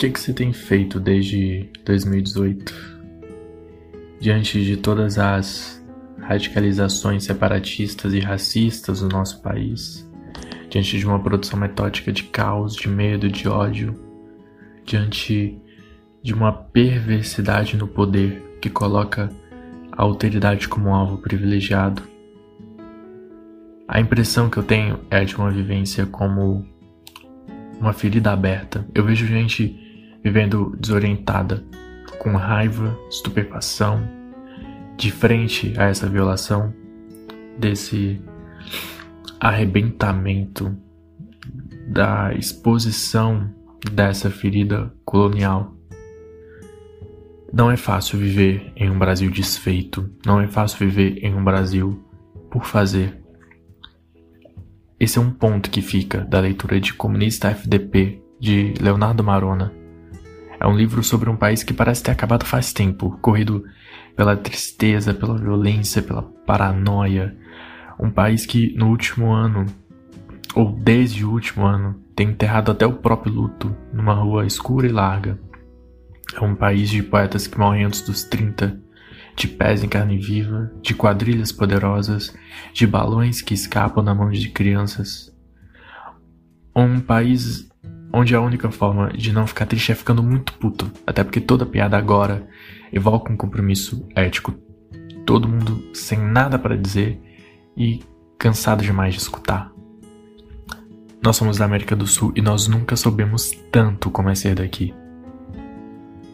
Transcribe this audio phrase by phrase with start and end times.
[0.00, 2.74] que, que você tem feito desde 2018?
[4.18, 5.84] Diante de todas as
[6.18, 10.08] radicalizações separatistas e racistas do nosso país,
[10.70, 13.94] diante de uma produção metódica de caos, de medo, de ódio,
[14.86, 15.60] diante
[16.22, 19.28] de uma perversidade no poder que coloca
[19.92, 22.02] a alteridade como alvo privilegiado.
[23.86, 26.66] A impressão que eu tenho é de uma vivência como
[27.78, 28.86] uma ferida aberta.
[28.94, 29.89] Eu vejo gente
[30.22, 31.64] vivendo desorientada,
[32.18, 34.06] com raiva, estupefação,
[34.96, 36.74] de frente a essa violação,
[37.58, 38.20] desse
[39.40, 40.76] arrebentamento,
[41.88, 43.50] da exposição
[43.92, 45.74] dessa ferida colonial.
[47.52, 52.04] Não é fácil viver em um Brasil desfeito, não é fácil viver em um Brasil
[52.50, 53.18] por fazer.
[54.98, 59.79] Esse é um ponto que fica da leitura de Comunista FDP de Leonardo Marona.
[60.60, 63.64] É um livro sobre um país que parece ter acabado faz tempo, corrido
[64.14, 67.34] pela tristeza, pela violência, pela paranoia.
[67.98, 69.64] Um país que no último ano,
[70.54, 74.92] ou desde o último ano, tem enterrado até o próprio luto numa rua escura e
[74.92, 75.40] larga.
[76.34, 78.78] É um país de poetas que morrem antes dos 30,
[79.34, 82.36] de pés em carne viva, de quadrilhas poderosas,
[82.74, 85.34] de balões que escapam na mão de crianças.
[86.76, 87.69] Um país
[88.12, 91.66] onde a única forma de não ficar triste é ficando muito puto, até porque toda
[91.66, 92.46] piada agora
[92.92, 94.54] evoca um compromisso ético.
[95.24, 97.20] Todo mundo sem nada para dizer
[97.76, 98.00] e
[98.38, 99.70] cansado demais de escutar.
[101.22, 104.94] Nós somos da América do Sul e nós nunca soubemos tanto como é ser daqui.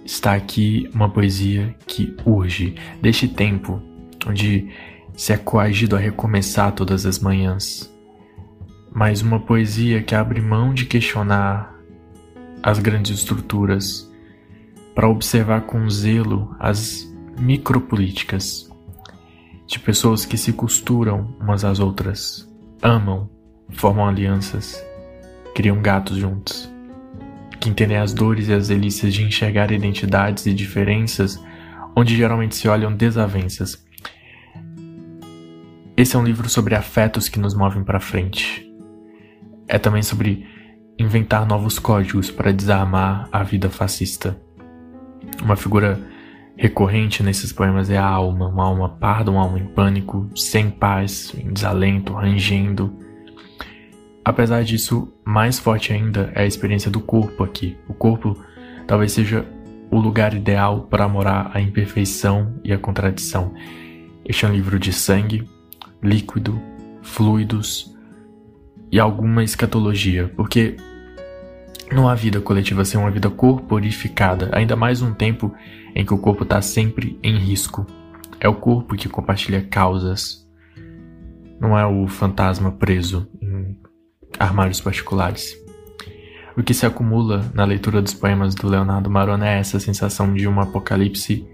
[0.05, 3.83] Está aqui uma poesia que urge deste tempo
[4.27, 4.69] onde
[5.17, 7.93] se é coagido a recomeçar todas as manhãs
[8.97, 11.71] mas uma poesia que abre mão de questionar
[12.63, 14.11] as grandes estruturas
[14.95, 17.07] para observar com zelo as
[17.39, 18.71] micropolíticas
[19.67, 23.29] de pessoas que se costuram umas às outras, amam,
[23.69, 24.83] formam alianças,
[25.55, 26.73] criam gatos juntos,
[27.61, 31.39] que entendem as dores e as delícias de enxergar identidades e diferenças
[31.95, 33.85] onde geralmente se olham desavenças.
[35.95, 38.66] Esse é um livro sobre afetos que nos movem para frente
[39.69, 40.47] é também sobre
[40.99, 44.41] inventar novos códigos para desarmar a vida fascista.
[45.43, 46.01] Uma figura
[46.57, 51.33] recorrente nesses poemas é a alma, uma alma parda, uma alma em pânico, sem paz,
[51.37, 52.97] em desalento, rangendo.
[54.25, 57.77] Apesar disso, mais forte ainda é a experiência do corpo aqui.
[57.89, 58.37] O corpo
[58.87, 59.47] talvez seja
[59.91, 63.53] o lugar ideal para morar a imperfeição e a contradição.
[64.25, 65.49] Este é um livro de sangue,
[66.03, 66.61] líquido,
[67.03, 67.96] fluidos,
[68.91, 70.77] e alguma escatologia, porque
[71.93, 75.55] não há vida coletiva sem uma vida corporificada, ainda mais um tempo
[75.95, 77.87] em que o corpo está sempre em risco.
[78.41, 80.47] É o corpo que compartilha causas,
[81.61, 83.79] não é o fantasma preso em
[84.39, 85.57] armários particulares.
[86.57, 90.49] O que se acumula na leitura dos poemas do Leonardo Marona é essa sensação de
[90.49, 91.47] um apocalipse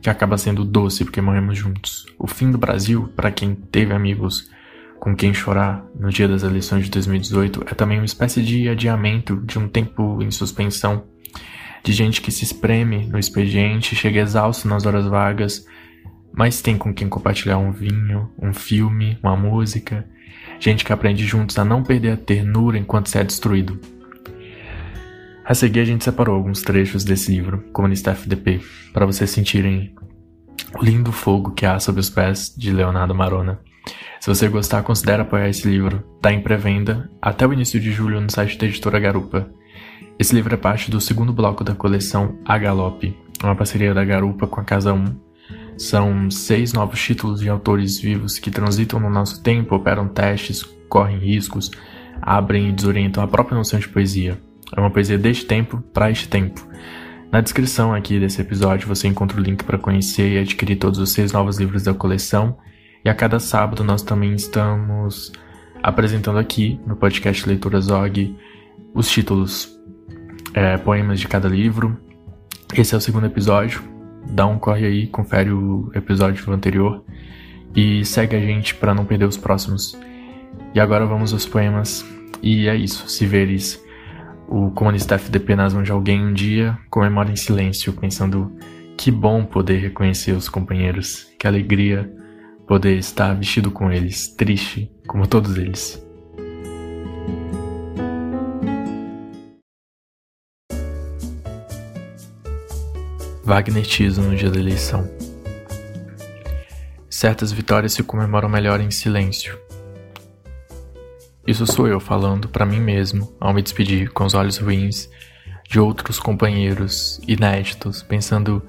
[0.00, 2.06] que acaba sendo doce porque morremos juntos.
[2.18, 4.50] O fim do Brasil, para quem teve amigos
[4.98, 9.36] com quem chorar no dia das eleições de 2018 é também uma espécie de adiamento
[9.44, 11.04] de um tempo em suspensão,
[11.82, 15.64] de gente que se espreme no expediente, chega exausto nas horas vagas,
[16.32, 20.06] mas tem com quem compartilhar um vinho, um filme, uma música,
[20.58, 23.80] gente que aprende juntos a não perder a ternura enquanto se é destruído.
[25.44, 28.60] A seguir, a gente separou alguns trechos desse livro, Comunista FDP,
[28.92, 29.94] para vocês sentirem
[30.74, 33.60] o lindo fogo que há sob os pés de Leonardo Marona.
[34.26, 36.02] Se você gostar, considere apoiar esse livro.
[36.16, 39.48] Está em pré-venda até o início de julho no site da editora Garupa.
[40.18, 44.48] Esse livro é parte do segundo bloco da coleção A Galope, uma parceria da Garupa
[44.48, 45.04] com a Casa 1.
[45.78, 51.20] São seis novos títulos de autores vivos que transitam no nosso tempo, operam testes, correm
[51.20, 51.70] riscos,
[52.20, 54.42] abrem e desorientam a própria noção de poesia.
[54.76, 56.66] É uma poesia deste tempo para este tempo.
[57.30, 61.12] Na descrição aqui desse episódio você encontra o link para conhecer e adquirir todos os
[61.12, 62.58] seis novos livros da coleção
[63.06, 65.30] e a cada sábado nós também estamos
[65.80, 68.36] apresentando aqui no podcast Leitura Zog
[68.92, 69.78] os títulos,
[70.52, 71.96] é, poemas de cada livro.
[72.76, 73.80] Esse é o segundo episódio.
[74.28, 77.04] Dá um corre aí, confere o episódio anterior
[77.76, 79.96] e segue a gente para não perder os próximos.
[80.74, 82.04] E agora vamos aos poemas.
[82.42, 83.08] E é isso.
[83.08, 83.80] Se veres
[84.48, 88.52] o comunista FDP nas mãos de alguém um dia, comemora em silêncio, pensando
[88.96, 92.25] que bom poder reconhecer os companheiros, que alegria
[92.66, 96.02] poder estar vestido com eles, triste como todos eles.
[103.44, 105.08] Wagnetismo no dia da eleição.
[107.08, 109.56] Certas vitórias se comemoram melhor em silêncio.
[111.46, 115.08] Isso sou eu falando para mim mesmo ao me despedir com os olhos ruins
[115.68, 118.60] de outros companheiros inéditos, pensando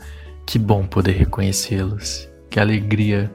[0.46, 3.32] que bom poder reconhecê-los, que alegria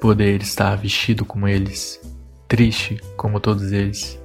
[0.00, 2.00] poder estar vestido como eles,
[2.46, 4.20] triste como todos eles.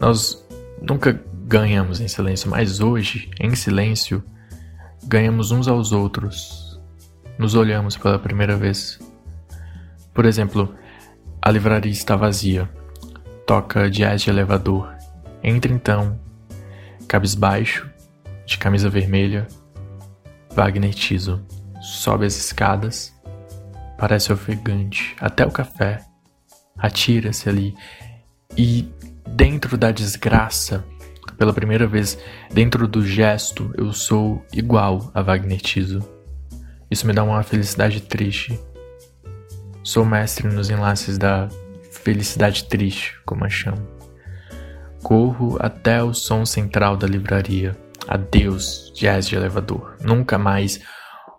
[0.00, 0.46] Nós
[0.80, 4.22] nunca ganhamos em silêncio, mas hoje, em silêncio,
[5.04, 6.80] ganhamos uns aos outros.
[7.38, 8.98] Nos olhamos pela primeira vez.
[10.12, 10.74] Por exemplo,
[11.40, 12.68] a livraria está vazia.
[13.46, 14.92] Toca jazz de elevador.
[15.42, 16.18] Entra então,
[17.06, 17.88] cabisbaixo,
[18.44, 19.46] de camisa vermelha,
[20.54, 21.40] Wagner Tiso.
[21.80, 23.14] Sobe as escadas,
[23.98, 26.00] parece ofegante, até o café.
[26.78, 27.74] Atira-se ali
[28.56, 28.88] e,
[29.26, 30.84] dentro da desgraça,
[31.38, 32.18] pela primeira vez,
[32.52, 36.06] dentro do gesto, eu sou igual a Wagner Tiso.
[36.90, 38.58] Isso me dá uma felicidade triste.
[39.82, 41.48] Sou mestre nos enlaces da
[41.90, 43.86] felicidade triste, como a chamo.
[45.02, 47.76] Corro até o som central da livraria.
[48.08, 49.96] Adeus, jazz de elevador.
[50.00, 50.80] Nunca mais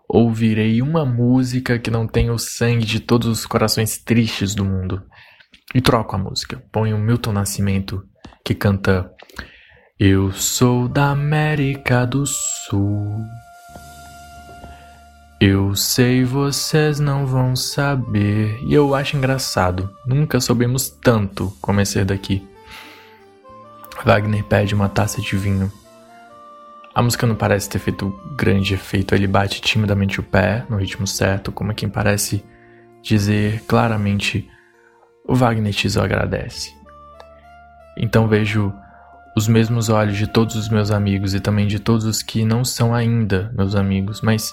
[0.08, 5.02] ouvirei uma música que não tenha o sangue de todos os corações tristes do mundo.
[5.74, 6.62] E troco a música.
[6.72, 8.02] Ponho Milton Nascimento,
[8.42, 9.12] que canta
[10.00, 13.20] eu sou da América do Sul.
[15.40, 18.58] Eu sei, vocês não vão saber.
[18.64, 19.92] E eu acho engraçado.
[20.06, 22.46] Nunca soubemos tanto como é ser daqui.
[24.04, 25.72] Wagner pede uma taça de vinho.
[26.98, 29.14] A música não parece ter feito grande efeito.
[29.14, 32.44] Ele bate timidamente o pé, no ritmo certo, como quem parece
[33.00, 34.50] dizer claramente:
[35.24, 35.72] O Wagner
[36.02, 36.74] agradece.
[37.96, 38.72] Então vejo
[39.36, 42.64] os mesmos olhos de todos os meus amigos e também de todos os que não
[42.64, 44.52] são ainda meus amigos, mas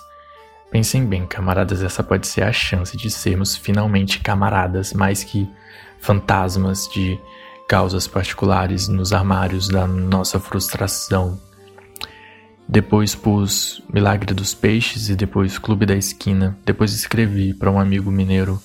[0.69, 5.49] pensem bem, camaradas, essa pode ser a chance de sermos finalmente camaradas, mais que
[5.97, 7.19] fantasmas de
[7.67, 11.43] causas particulares nos armários da nossa frustração.
[12.67, 16.57] Depois pus Milagre dos Peixes e depois Clube da Esquina.
[16.65, 18.59] Depois escrevi para um amigo mineiro: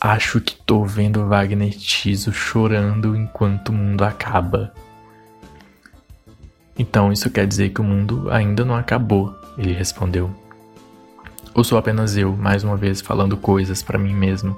[0.00, 4.74] Acho que tô vendo Wagner Tiso chorando enquanto o mundo acaba.
[6.78, 10.30] Então isso quer dizer que o mundo ainda não acabou, ele respondeu.
[11.54, 14.56] Ou sou apenas eu, mais uma vez, falando coisas para mim mesmo.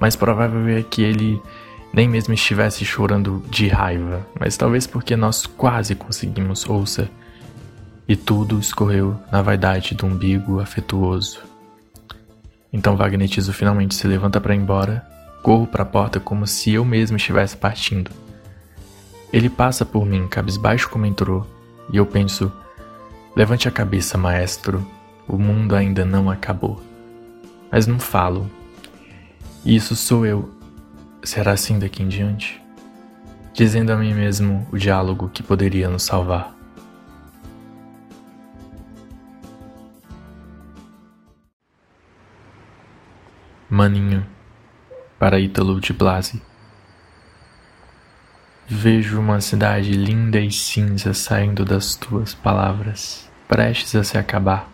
[0.00, 1.42] Mas provável é que ele
[1.92, 7.10] nem mesmo estivesse chorando de raiva, mas talvez porque nós quase conseguimos, ouça.
[8.06, 11.40] E tudo escorreu na vaidade do umbigo afetuoso.
[12.72, 15.06] Então Wagner Tiso finalmente se levanta para ir embora,
[15.42, 18.10] corro para a porta como se eu mesmo estivesse partindo.
[19.32, 21.46] Ele passa por mim, cabisbaixo como entrou,
[21.92, 22.52] e eu penso:
[23.36, 24.86] levante a cabeça, maestro,
[25.28, 26.82] o mundo ainda não acabou.
[27.70, 28.50] Mas não falo.
[29.64, 30.52] Isso sou eu.
[31.22, 32.60] Será assim daqui em diante?
[33.54, 36.61] Dizendo a mim mesmo o diálogo que poderia nos salvar.
[43.74, 44.26] Maninho,
[45.18, 46.42] para Ítalo de Blasi.
[48.68, 54.70] Vejo uma cidade linda e cinza saindo das tuas palavras, prestes a se acabar.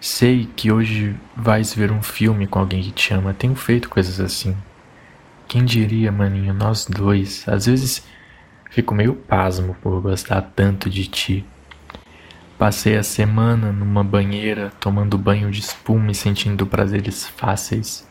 [0.00, 3.34] Sei que hoje vais ver um filme com alguém que te ama.
[3.34, 4.56] Tenho feito coisas assim.
[5.48, 7.48] Quem diria, maninho, nós dois.
[7.48, 8.06] Às vezes
[8.70, 11.44] fico meio pasmo por gostar tanto de ti.
[12.60, 18.06] Passei a semana numa banheira tomando banho de espuma e sentindo prazeres fáceis.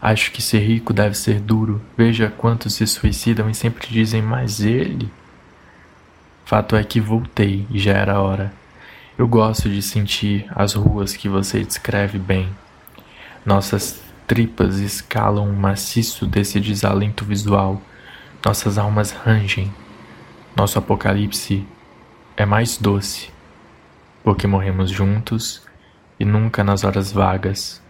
[0.00, 1.80] Acho que ser rico deve ser duro.
[1.96, 5.08] Veja quantos se suicidam e sempre dizem, mas ele.
[6.44, 8.52] Fato é que voltei e já era hora.
[9.16, 12.48] Eu gosto de sentir as ruas que você descreve bem.
[13.46, 17.80] Nossas tripas escalam o maciço desse desalento visual.
[18.44, 19.72] Nossas almas rangem.
[20.56, 21.64] Nosso apocalipse
[22.36, 23.30] é mais doce,
[24.22, 25.66] porque morremos juntos
[26.18, 27.82] e nunca nas horas vagas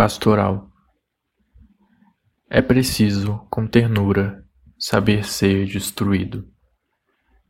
[0.00, 0.66] Pastoral
[2.48, 4.42] É preciso, com ternura,
[4.78, 6.48] saber ser destruído.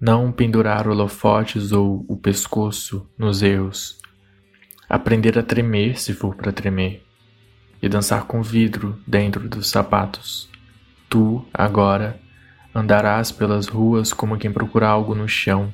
[0.00, 4.00] Não pendurar holofotes ou o pescoço nos erros.
[4.88, 7.07] Aprender a tremer se for para tremer.
[7.80, 10.50] E dançar com vidro dentro dos sapatos.
[11.10, 12.18] Tu, agora,
[12.74, 15.70] andarás pelas ruas como quem procura algo no chão.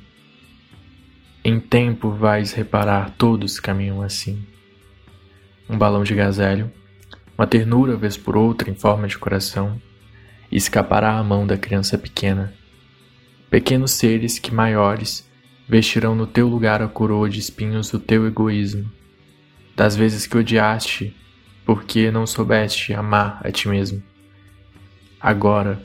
[1.45, 4.45] Em tempo vais reparar todos caminham assim
[5.69, 6.71] um balão de gazélio,
[7.37, 9.79] uma ternura vez por outra em forma de coração,
[10.51, 12.53] escapará à mão da criança pequena.
[13.49, 15.29] Pequenos seres que maiores
[15.67, 18.89] vestirão no teu lugar a coroa de espinhos do teu egoísmo,
[19.75, 21.15] das vezes que odiaste
[21.65, 24.01] porque não soubeste amar a ti mesmo.
[25.27, 25.83] Agora,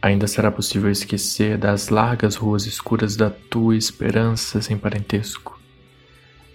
[0.00, 5.60] ainda será possível esquecer das largas ruas escuras da tua esperança sem parentesco.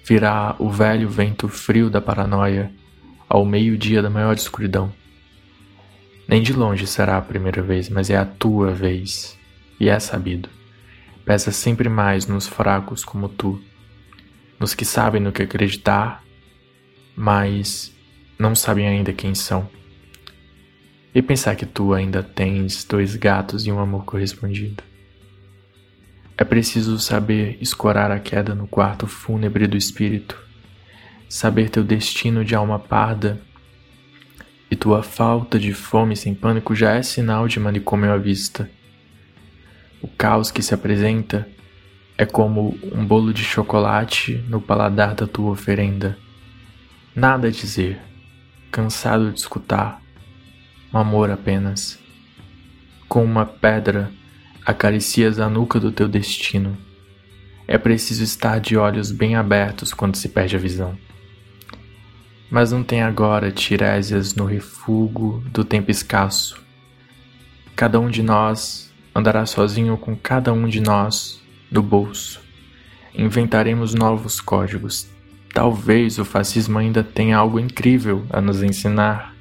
[0.04, 2.74] Virá o velho vento frio da paranoia
[3.30, 4.92] ao meio-dia da maior escuridão.
[6.28, 9.38] Nem de longe será a primeira vez, mas é a tua vez,
[9.80, 10.50] e é sabido.
[11.24, 13.62] Pesa sempre mais nos fracos como tu,
[14.60, 16.24] nos que sabem no que acreditar,
[17.16, 17.96] mas
[18.40, 19.70] não sabem ainda quem são.
[21.14, 24.84] E pensar que tu ainda tens dois gatos e um amor correspondido.
[26.36, 30.38] É preciso saber escorar a queda no quarto fúnebre do espírito,
[31.30, 33.40] saber teu destino de alma parda
[34.70, 38.68] e tua falta de fome sem pânico já é sinal de manicômio à vista.
[40.02, 41.48] O caos que se apresenta
[42.18, 46.18] é como um bolo de chocolate no paladar da tua oferenda.
[47.16, 48.02] Nada a dizer,
[48.72, 50.02] cansado de escutar,
[50.94, 52.00] um amor apenas.
[53.10, 54.12] Com uma pedra
[54.66, 56.78] acaricias a nuca do teu destino.
[57.68, 60.98] É preciso estar de olhos bem abertos quando se perde a visão.
[62.50, 66.62] Mas não tem agora tirésias no refúgio do tempo escasso.
[67.76, 72.40] Cada um de nós andará sozinho com cada um de nós no bolso.
[73.16, 75.10] Inventaremos novos códigos.
[75.54, 79.33] Talvez o fascismo ainda tenha algo incrível a nos ensinar.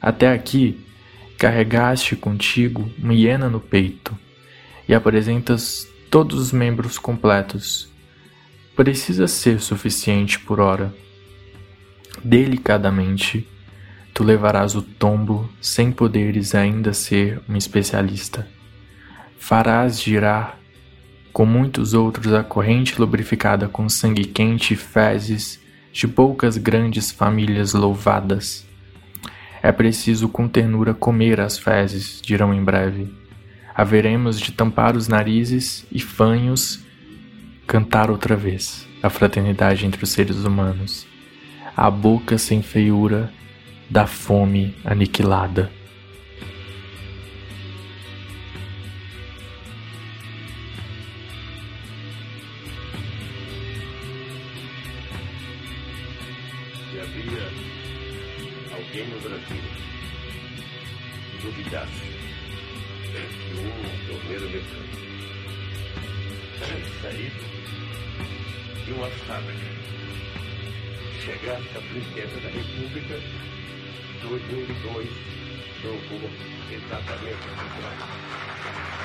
[0.00, 0.84] Até aqui,
[1.38, 4.16] carregaste contigo uma hiena no peito
[4.88, 7.90] e apresentas todos os membros completos.
[8.74, 10.94] Precisa ser suficiente por hora
[12.22, 13.46] delicadamente,
[14.12, 18.48] tu levarás o tombo sem poderes ainda ser um especialista.
[19.38, 20.58] Farás girar,
[21.32, 25.60] com muitos outros, a corrente lubrificada com sangue quente e fezes
[25.92, 28.65] de poucas grandes famílias louvadas.
[29.66, 33.12] É preciso com ternura comer as fezes, dirão em breve.
[33.74, 36.84] Haveremos de tampar os narizes e fanhos,
[37.66, 41.04] cantar outra vez a fraternidade entre os seres humanos
[41.76, 43.30] a boca sem feiura
[43.90, 45.70] da fome aniquilada.
[68.84, 69.86] De uma fábrica
[71.24, 73.20] chegasse à presidência da República,
[74.22, 75.08] 2002
[75.82, 76.30] jogou
[76.70, 78.95] exatamente o contrário.